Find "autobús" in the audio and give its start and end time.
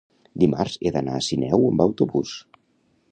1.89-2.35